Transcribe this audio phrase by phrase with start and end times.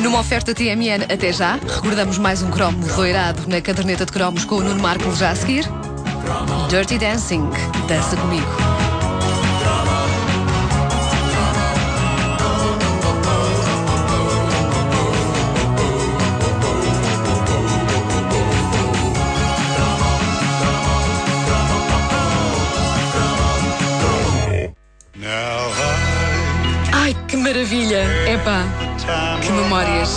[0.00, 4.56] Numa oferta TMN até já, recordamos mais um cromo doirado na caderneta de cromos com
[4.56, 5.64] o Nuno Marco já a seguir.
[6.68, 7.48] Dirty Dancing,
[7.88, 8.46] dança comigo.
[29.44, 30.10] Que memórias.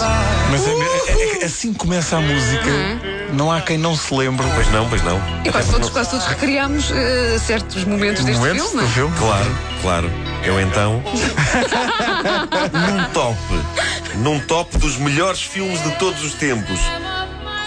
[0.51, 2.71] Mas é- é- é- assim que começa a música,
[3.33, 4.45] não há quem não se lembre.
[4.55, 5.21] Pois não, pois não.
[5.45, 8.81] E quase todos, quase todos recriámos eh, certos momentos deste Momentos filme.
[8.83, 9.15] do filme.
[9.17, 10.11] Claro, claro.
[10.43, 11.03] Eu então.
[12.73, 13.37] num top.
[14.17, 16.79] Num top dos melhores filmes de todos os tempos.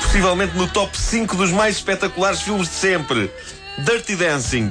[0.03, 3.31] Possivelmente no top 5 dos mais espetaculares filmes de sempre.
[3.79, 4.71] Dirty Dancing.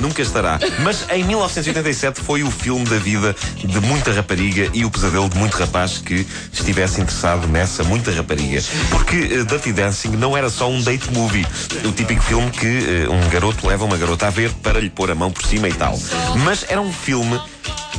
[0.00, 0.58] Nunca estará.
[0.80, 5.36] Mas em 1987 foi o filme da vida de muita rapariga e o pesadelo de
[5.36, 8.62] muito rapaz que estivesse interessado nessa muita rapariga.
[8.90, 11.46] Porque eh, Dirty Dancing não era só um date movie.
[11.84, 15.10] O típico filme que eh, um garoto leva uma garota a ver para lhe pôr
[15.10, 15.98] a mão por cima e tal.
[16.44, 17.40] Mas era um filme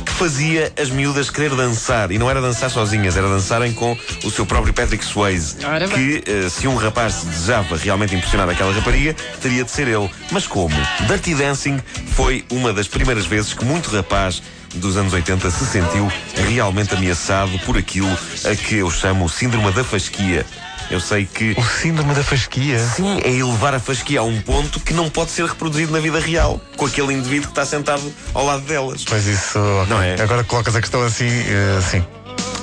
[0.04, 2.10] que fazia as miúdas querer dançar.
[2.10, 5.56] E não era dançar sozinhas, era dançarem com o seu próprio Patrick Swayze.
[5.64, 5.96] Ora bem.
[5.96, 10.10] Que, eh, se um rapaz se desejava realmente impressionar aquela rapariga, teria de ser ele.
[10.30, 10.74] Mas como?
[11.06, 11.80] Dirty Dancing
[12.12, 14.42] foi uma das primeiras vezes que muito rapaz
[14.74, 16.10] dos anos 80 se sentiu
[16.48, 18.10] realmente ameaçado por aquilo
[18.44, 20.46] a que eu chamo síndrome da fasquia.
[20.90, 22.78] Eu sei que O síndrome da fasquia.
[22.78, 26.18] Sim, é elevar a fasquia a um ponto que não pode ser reproduzido na vida
[26.18, 28.02] real, com aquele indivíduo que está sentado
[28.34, 29.04] ao lado delas.
[29.04, 29.58] Pois isso.
[29.88, 30.20] Não é?
[30.20, 32.04] Agora colocas a questão assim, eh, sim.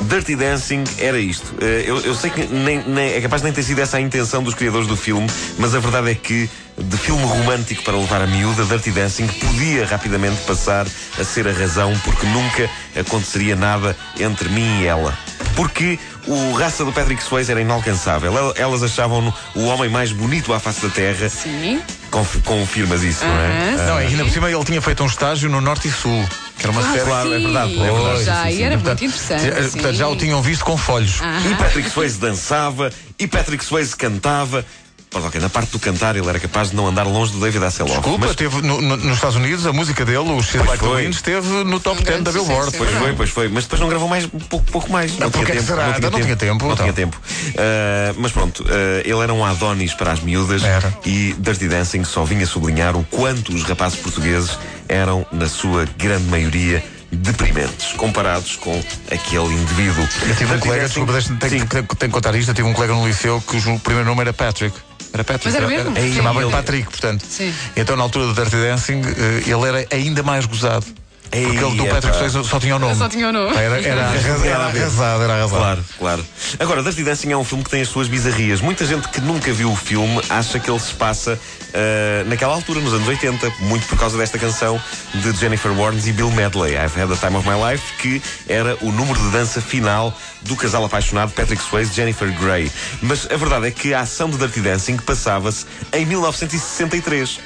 [0.02, 1.56] Dirty Dancing era isto.
[1.60, 4.02] Eh, Eu, eu sei que nem, nem- é capaz de nem ter sido essa a
[4.02, 8.22] intenção dos criadores do filme, mas a verdade é que, de filme romântico para levar
[8.22, 10.86] a miúda, Dirty Dancing podia rapidamente passar
[11.20, 15.18] a ser a razão porque nunca aconteceria nada entre mim e ela.
[15.58, 18.32] Porque o raça do Patrick Swayze era inalcançável.
[18.38, 21.28] El- Elas achavam-no o homem mais bonito à face da Terra.
[21.30, 21.82] Sim.
[22.12, 23.74] Conf- Confirmas isso, não é?
[23.74, 26.24] Aham, Não, ainda por cima ele tinha feito um estágio no Norte e Sul,
[26.60, 27.06] que era uma Ah, série.
[27.06, 27.44] claro, é sim.
[27.44, 28.24] verdade, é verdade.
[28.24, 29.72] Já, Sim, sim, e era Portanto, muito interessante.
[29.72, 30.18] portanto, já o sim.
[30.20, 31.16] tinham visto com folhos.
[31.52, 34.64] E Patrick Swayze dançava, e Patrick Swayze cantava.
[35.10, 37.64] Pois ok, na parte do cantar ele era capaz de não andar longe do David
[37.64, 37.96] Hasselhoff.
[37.96, 40.84] Desculpa, mas teve no- no- nos Estados Unidos a música dele, o Shit Pois Like
[41.04, 42.78] the esteve no top Um 10 da Billboard.
[42.78, 43.48] Pois foi, pois foi.
[43.48, 45.18] Mas depois não gravou mais pouco, pouco mais.
[45.18, 45.68] Não, porque tinha que tempo.
[45.82, 45.98] será?
[45.98, 46.86] Então não tinha tempo, Não então.
[46.86, 47.20] tinha tempo.
[47.58, 50.94] Ah, mas pronto, ah, ele era um Adonis para as miúdas Era.
[51.06, 54.58] e Dirty Dancing só vinha sublinhar o quanto os rapazes portugueses
[54.90, 58.78] eram, na sua grande maioria, deprimentes, comparados com
[59.10, 60.08] aquele indivíduo.
[60.28, 62.50] Eu tive um colega, desculpa, tenho, que contar isto.
[62.52, 64.76] Eu tive um colega no liceu cujo primeiro nome era Patrick.
[65.14, 65.46] Era Patrick.
[65.46, 65.96] Mas era mesmo?
[65.96, 66.14] Sim.
[66.16, 67.26] Chamava-lhe Patrick, portanto.
[67.28, 67.54] Sim.
[67.76, 70.86] Então, na altura do Dirty Dancing, eh, ele era ainda mais gozado.
[71.32, 71.86] Ei, Porque ele do.
[71.88, 72.96] Patrick Swayze só tinha o nome.
[72.96, 73.56] Só tinha o nome.
[73.56, 75.60] Era, era, arrasado, era arrasado, era arrasado.
[75.60, 76.26] Claro, claro.
[76.60, 78.62] Agora, Dirty Dancing é um filme que tem as suas bizarrias.
[78.62, 81.38] Muita gente que nunca viu o filme acha que ele se passa
[81.74, 84.82] ah, naquela altura, nos anos 80, muito por causa desta canção
[85.14, 88.78] de Jennifer Warnes e Bill Medley, I've Had the Time of My Life, que era
[88.82, 92.72] o número de dança final do casal apaixonado Patrick Swayze e Jennifer Grey.
[93.02, 97.40] Mas a verdade é que a ação de Dirty Dancing passava-se em 1963.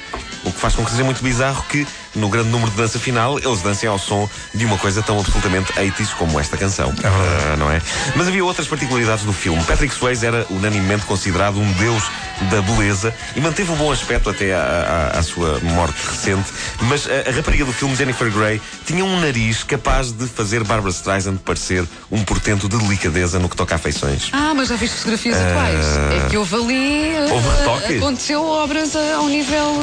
[0.44, 3.38] O que faz com que seja muito bizarro que, no grande número de dança final,
[3.38, 6.92] eles dancem ao som de uma coisa tão absolutamente 80s como esta canção.
[7.04, 7.80] Ah, não é?
[8.16, 9.62] Mas havia outras particularidades do filme.
[9.64, 12.02] Patrick Swayze era unanimemente considerado um deus
[12.50, 16.50] da beleza e manteve um bom aspecto até à, à- à sua morte recente.
[16.82, 20.90] Mas a, a rapariga do filme, Jennifer Grey, tinha um nariz capaz de fazer Barbara
[20.92, 24.28] Streisand parecer um portento de delicadeza no que toca a feições.
[24.32, 25.86] Ah, mas já viste fotografias atuais?
[26.24, 27.32] É que houve ali.
[27.32, 27.96] Houve retoque?
[27.98, 29.80] Aconteceu obras eh, ao nível.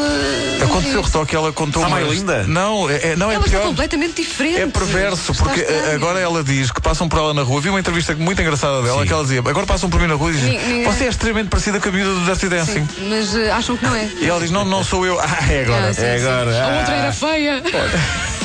[0.60, 1.88] eh, Aconteceu o retoque, ela contou.
[1.90, 2.44] Mais uma- linda?
[2.44, 3.68] Não, é, é- não é Ela está pior.
[3.68, 4.62] completamente diferente.
[4.62, 5.86] É perverso, porque estranho.
[5.88, 7.60] eh, agora ela diz que passam por ela na rua.
[7.62, 9.08] Vi uma entrevista muito engraçada dela Sim.
[9.08, 11.50] que ela dizia: agora passam por mim na rua e dizem: ninguém- Você é extremamente
[11.50, 12.88] parecida com a miúda do Dirty Sim, Dancing.
[13.10, 14.10] mas eh, acham que não é.
[14.20, 15.20] E ela diz: Não, não sou eu.
[15.22, 15.90] Ah, é agora.
[15.90, 16.26] Ah, sim, É sim.
[16.26, 16.64] agora.
[16.64, 16.98] A outra Ah.
[16.98, 17.64] era feia.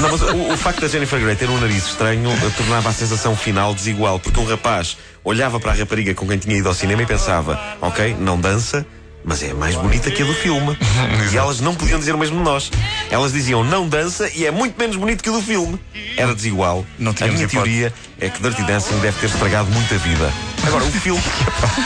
[0.00, 2.92] Não, mas o, o facto da Jennifer Grey ter um nariz estranho eh, tornava a
[2.92, 6.74] sensação final desigual, porque um rapaz olhava para a rapariga com quem tinha ido ao
[6.74, 8.84] cinema e pensava: ok, não dança.
[9.26, 10.78] Mas é mais bonita que a do filme.
[11.32, 12.70] e elas não podiam dizer o mesmo de nós.
[13.10, 15.80] Elas diziam não dança e é muito menos bonito que o do filme.
[16.16, 16.86] Era desigual.
[16.96, 17.48] Não a minha hipótese.
[17.48, 20.32] teoria é que Dirty Dancing deve ter estragado muita vida.
[20.64, 21.22] Agora, o filme,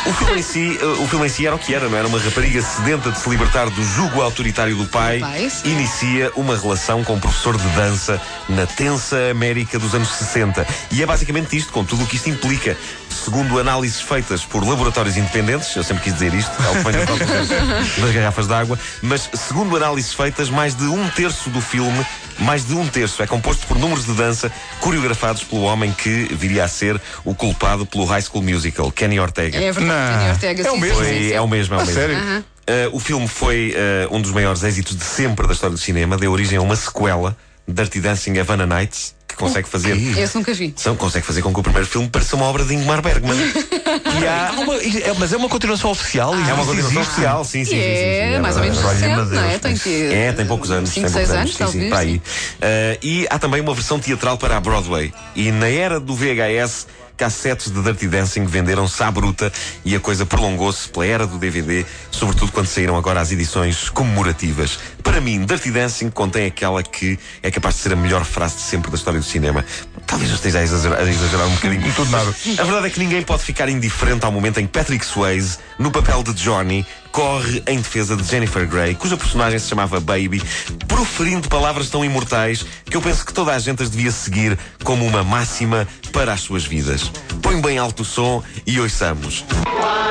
[0.07, 2.07] o filme em si, eh, o filme em si era o que era, não era
[2.07, 7.05] uma rapariga sedenta de se libertar do jugo autoritário do pai, pai, inicia uma relação
[7.05, 10.67] com um professor de dança na tensa América dos anos 60.
[10.93, 12.77] E é basicamente isto, com tudo o que isto implica.
[13.11, 16.53] Segundo análises feitas por laboratórios independentes, eu sempre quis dizer isto,
[18.01, 22.07] das garrafas de água, mas segundo análises feitas, mais de um terço do filme
[22.41, 24.51] mais de um terço é composto por números de dança
[24.81, 29.59] coreografados pelo homem que viria a ser o culpado pelo High School Musical, Kenny Ortega.
[29.59, 30.19] É verdade.
[30.19, 30.63] Kenny Ortega.
[30.63, 30.97] É o sim, mesmo.
[30.97, 31.95] Foi- é o mesmo, é o mesmo.
[31.95, 32.17] sério?
[32.17, 33.75] Uh, o filme foi
[34.11, 36.77] uh, um dos maiores êxitos de sempre da história do cinema, deu origem a uma
[36.77, 39.97] sequela, Dirty Dancing Havana Nights, consegue fazer.
[40.19, 40.73] Esse nunca vi.
[40.77, 43.37] São, consegue fazer com que o primeiro filme pareça uma obra de Ingmar Bergman.
[44.21, 46.33] E há uma- é- mas é uma continuação oficial.
[46.35, 46.99] é uma continuação existe.
[46.99, 47.71] oficial, sim, sim.
[47.71, 49.01] Sim, sim, sim, é sim, mais ou menos verdade.
[49.01, 49.59] recente, não é?
[49.59, 50.05] Tem que.
[50.13, 50.91] É, tem poucos anos.
[50.91, 52.13] Cinco, tem seis poucos anos, sim, talvez, sim, para aí.
[52.13, 52.21] sim.
[52.57, 55.13] Uh, e há também uma versão teatral para a Broadway.
[55.35, 56.87] E na era do VHS,
[57.21, 59.53] cassetes de Dirty Dancing venderam-se à bruta
[59.85, 64.79] e a coisa prolongou-se pela era do DVD, sobretudo quando saíram agora as edições comemorativas.
[65.03, 68.63] Para mim, Dirty Dancing contém aquela que é capaz de ser a melhor frase de
[68.63, 69.63] sempre da história do cinema.
[70.07, 71.93] Talvez eu esteja a exagerar, a exagerar um bocadinho.
[71.95, 72.31] Tudo nada.
[72.59, 75.91] A verdade é que ninguém pode ficar indiferente ao momento em que Patrick Swayze, no
[75.91, 80.43] papel de Johnny, corre em defesa de Jennifer Grey, cuja personagem se chamava Baby,
[80.87, 85.05] proferindo palavras tão imortais que eu penso que toda a gente as devia seguir como
[85.05, 87.11] uma máxima para as suas vidas.
[87.43, 89.45] Põe bem alto o som e ouçamos.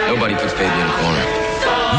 [0.08, 1.49] Nobody puts baby in a corner.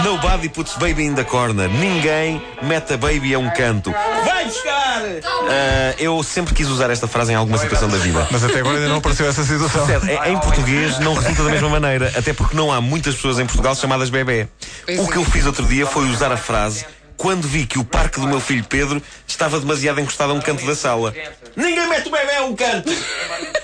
[0.05, 1.69] Nobody puts baby in the corner.
[1.69, 3.91] Ninguém mete a baby a um canto.
[4.25, 5.03] Vai buscar!
[5.49, 8.27] Ah, eu sempre quis usar esta frase em alguma situação da vida.
[8.31, 9.87] Mas até agora ainda não apareceu essa situação.
[9.87, 13.39] Certo, em, em português não resulta da mesma maneira, até porque não há muitas pessoas
[13.39, 14.49] em Portugal chamadas bebê.
[14.89, 15.07] O é.
[15.07, 16.85] que eu fiz outro dia foi usar a frase
[17.21, 20.65] quando vi que o parque do meu filho Pedro estava demasiado encostado a um canto
[20.65, 21.15] da sala.
[21.55, 22.91] Ninguém mete o bebê a um canto!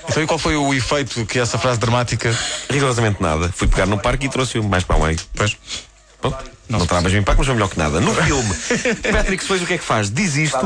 [0.07, 2.35] Então, e qual foi o efeito que essa frase dramática.
[2.69, 3.51] Rigorosamente nada.
[3.55, 5.17] Fui pegar no parque e trouxe-o mais para o meio.
[5.35, 5.57] Pois.
[6.21, 6.35] Bom,
[6.67, 8.01] não terá mesmo impacto, mas foi melhor que nada.
[8.01, 8.53] No filme,
[9.11, 10.09] Patrick Swayze o que é que faz?
[10.09, 10.57] Diz isto,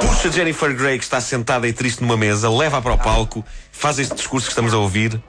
[0.00, 3.98] puxa Jennifer Grey que está sentada e triste numa mesa, leva-a para o palco, faz
[3.98, 5.20] este discurso que estamos a ouvir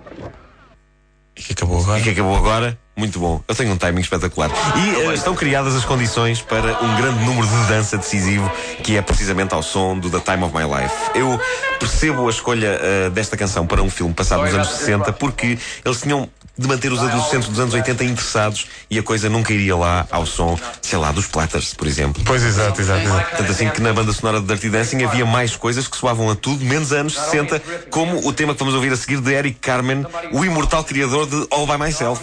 [1.36, 2.00] E que acabou agora.
[2.00, 2.80] e que acabou agora.
[2.96, 3.42] Muito bom.
[3.48, 4.52] Eu tenho um timing espetacular.
[4.76, 8.52] E eh, estão criadas as condições para um grande número de dança decisivo,
[8.84, 10.94] que é precisamente ao som do The Time of My Life.
[11.16, 11.40] Eu
[11.80, 16.02] percebo a escolha eh, desta canção para um filme passado nos anos 60, porque eles
[16.02, 20.06] tinham de manter os adolescentes dos anos 80 interessados e a coisa nunca iria lá
[20.12, 22.22] ao som, sei lá, dos Platters, por exemplo.
[22.24, 23.38] Pois, exato, exato, exato.
[23.38, 26.36] Tanto assim que na banda sonora de Dirty Dancing havia mais coisas que soavam a
[26.36, 30.06] tudo, menos anos 60, como o tema que vamos ouvir a seguir de Eric Carmen,
[30.32, 32.22] o imortal criador de All By Myself.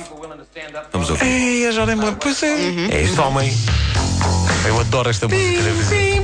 [0.92, 1.24] Vamos ouvir.
[1.24, 2.18] Ei, eu já nem me lembro.
[2.20, 2.54] Pois é.
[2.90, 3.52] É este homem.
[4.66, 6.22] Eu adoro esta música, devo dizer.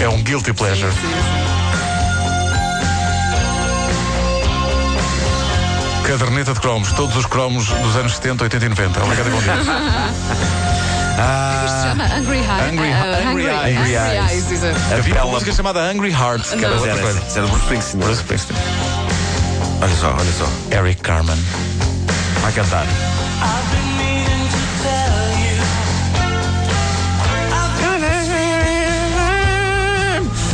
[0.00, 0.92] É um guilty pleasure.
[6.06, 9.04] Caderneta de cromos, todos os cromos dos anos 70, 80 e 90.
[9.04, 9.54] Obrigado, bom dia.
[11.64, 12.48] Isto se chama Hungry High.
[12.48, 12.90] Ah, Hungry
[13.28, 13.78] Hungry Eyes.
[13.78, 14.50] Hungry Eyes.
[14.52, 14.80] Exato.
[14.98, 16.82] Havia uma música chamada Hungry Heart, que era Não.
[16.82, 17.20] Outra era, coisa.
[17.38, 18.00] era Bruce Springsteen.
[18.02, 18.58] Bruce Springsteen.
[19.82, 20.76] Olha só, olha só.
[20.76, 21.36] Eric Carmen.
[22.40, 22.86] Vai cantar.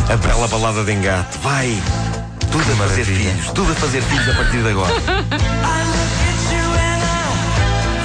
[0.08, 1.36] A bela balada de engate.
[1.42, 1.82] Vai!
[2.50, 3.32] Tudo a fazer maravilha.
[3.32, 3.46] filhos.
[3.52, 4.94] Tudo a fazer filhos a partir de agora.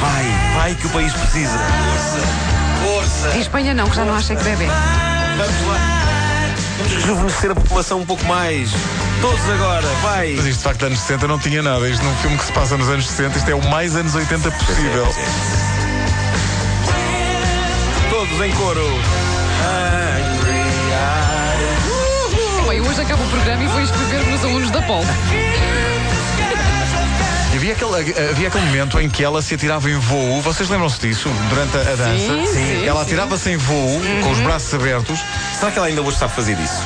[0.02, 0.26] Vai,
[0.56, 1.58] vai que o país precisa.
[1.58, 2.28] Força,
[2.84, 3.38] força.
[3.38, 4.66] Em Espanha não, que já não acha que bebê.
[5.38, 6.11] Vamos lá.
[6.82, 8.72] Vamos rejuvenescer a população um pouco mais.
[9.22, 10.34] Todos agora, vai.
[10.36, 11.88] Mas isto de facto anos 60 não tinha nada.
[11.88, 14.50] Isto num filme que se passa nos anos 60, isto é o mais anos 80
[14.50, 15.08] possível.
[18.10, 18.82] Todos em coro.
[22.68, 25.04] Bem, hoje acaba o programa e vou inscrever nos alunos da Pol.
[27.62, 30.42] Havia aquele, havia aquele momento em que ela se atirava em voo.
[30.42, 31.30] Vocês lembram-se disso?
[31.48, 32.18] Durante a, dança?
[32.18, 35.20] Sim, sim, Ela atirava-se em voo, com os braços abertos.
[35.60, 36.82] Será que ela ainda hoje sabe fazer isso?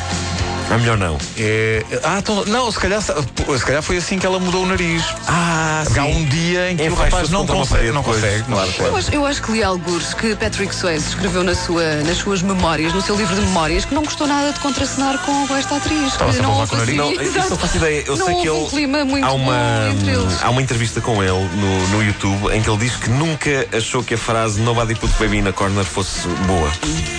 [0.70, 1.18] É melhor não.
[1.38, 5.04] É, ah, então, não, se calhar, se calhar foi assim que ela mudou o nariz.
[5.28, 7.92] Ah, Porque há um dia em que o Enfaixa-se rapaz não consegue.
[7.92, 8.44] Não consegue.
[8.44, 8.92] Claro, claro.
[8.92, 12.42] Eu acho, eu acho que li alguns que Patrick Swayze escreveu na sua, nas suas
[12.42, 16.08] memórias, no seu livro de memórias, que não gostou nada de contracenar com, esta atriz.
[16.14, 16.90] Estava-se que a não o houve nariz.
[16.90, 17.50] assim- Não, isso Exato.
[17.52, 18.04] não faço ideia.
[18.08, 18.50] Eu não sei que ele.
[18.60, 20.44] um clima muito há uma, entre eles.
[20.44, 24.04] há uma entrevista com ele no, no YouTube em que ele diz que nunca achou
[24.04, 26.72] que a frase Nobody put baby in a corner fosse boa.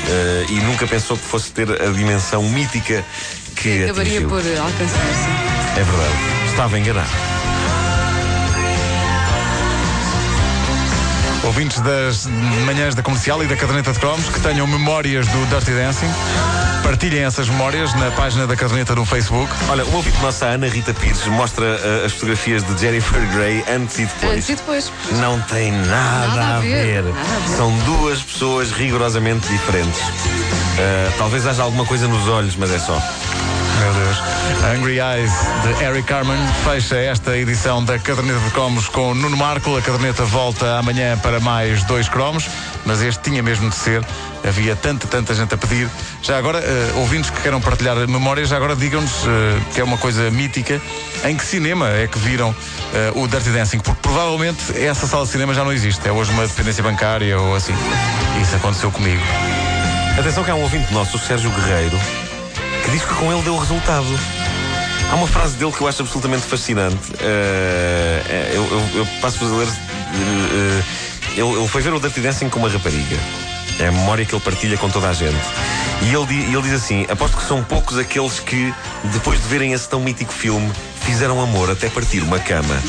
[0.08, 3.04] Eh, e nunca pensou que fosse ter a dimensão mítica
[3.56, 4.28] que Acabaria atingiu.
[4.28, 5.80] por alcançar-se.
[5.80, 6.14] É verdade.
[6.50, 7.10] Estava enganado.
[11.44, 12.26] Ouvintes das
[12.64, 16.08] manhãs da comercial e da caderneta de cromos que tenham memórias do Dirty Dancing,
[16.82, 19.48] partilhem essas memórias na página da caderneta no Facebook.
[19.68, 23.64] Olha, uma ouvinte nossa, a Ana Rita Pires, mostra eh, as fotografias de Jennifer Grey
[23.72, 24.32] antes e depois.
[24.32, 24.92] Antes e depois.
[25.20, 27.04] Não tem nada, Nada a ver.
[27.04, 27.56] nada a ver.
[27.56, 30.00] São duas pessoas rigorosamente diferentes.
[30.00, 33.00] Uh, talvez haja alguma coisa nos olhos, mas é só.
[33.78, 34.16] Meu Deus.
[34.74, 35.30] Angry Eyes
[35.62, 39.76] de Eric Carmen fecha esta edição da Caderneta de Cromos com Nuno Marco.
[39.76, 42.48] A caderneta volta amanhã para mais dois cromos,
[42.84, 44.04] mas este tinha mesmo de ser.
[44.46, 45.88] Havia tanta, tanta gente a pedir.
[46.22, 49.26] Já agora, uh, ouvintes que queiram partilhar memórias, já agora digam-nos uh,
[49.74, 50.80] que é uma coisa mítica.
[51.24, 53.80] Em que cinema é que viram uh, o Dirty Dancing?
[53.80, 56.06] Porque provavelmente essa sala de cinema já não existe.
[56.08, 57.74] É hoje uma dependência bancária ou assim.
[58.40, 59.22] Isso aconteceu comigo.
[60.18, 61.98] Atenção que há um ouvinte nosso, o Sérgio Guerreiro,
[62.86, 64.06] que diz que com ele deu resultado.
[65.10, 67.12] Há uma frase dele que eu acho absolutamente fascinante.
[67.14, 69.66] Uh, eu, eu, eu passo-vos a ler.
[69.66, 70.84] Uh,
[71.36, 73.16] ele, ele, foi ver o Dirty Dancing com uma rapariga.
[73.80, 75.36] É a memória que ele partilha com toda a gente.
[76.02, 78.72] E ele, ele diz assim: aposto que são poucos aqueles que,
[79.04, 82.80] depois de verem esse tão mítico filme, fizeram amor até partir uma cama.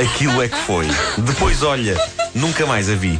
[0.00, 0.88] Aquilo é que foi.
[1.18, 2.00] Depois, olha,
[2.32, 3.18] nunca mais a vi.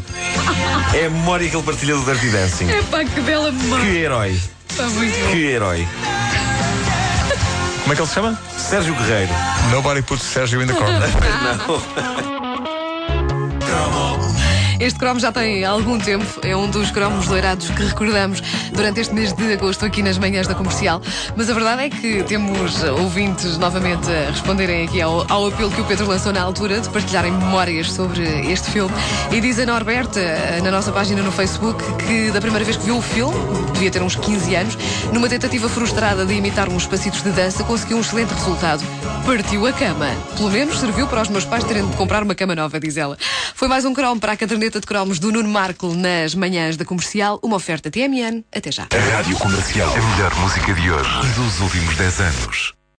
[0.94, 2.70] É a memória que ele partilha do Dirty Dancing.
[2.70, 3.84] É pá, que bela memória.
[3.84, 4.40] Que herói.
[4.72, 5.30] Está muito bom.
[5.32, 5.86] Que herói.
[7.82, 8.38] Como é que ele se chama?
[8.56, 9.30] Sérgio Guerreiro.
[9.70, 10.98] Nobody puts Sérgio in the corner.
[11.68, 12.51] Não.
[14.82, 19.14] Este cromo já tem algum tempo, é um dos cromos doirados que recordamos durante este
[19.14, 21.00] mês de agosto aqui nas manhãs da comercial.
[21.36, 25.80] Mas a verdade é que temos ouvintes novamente a responderem aqui ao, ao apelo que
[25.80, 28.92] o Pedro lançou na altura de partilharem memórias sobre este filme.
[29.30, 30.20] E diz a Norberta,
[30.64, 33.36] na nossa página no Facebook, que da primeira vez que viu o filme,
[33.74, 34.78] devia ter uns 15 anos,
[35.12, 38.82] numa tentativa frustrada de imitar uns passitos de dança, conseguiu um excelente resultado.
[39.24, 40.08] Partiu a cama.
[40.36, 43.16] Pelo menos serviu para os meus pais terem de comprar uma cama nova, diz ela.
[43.54, 46.84] Foi mais um cromo para a caderneta de cromos do Nuno Marco nas manhãs da
[46.84, 48.44] comercial, uma oferta TMN.
[48.54, 48.88] Até já.
[48.90, 49.92] A Rádio Comercial.
[49.94, 52.81] A melhor música de hoje e dos últimos 10 anos.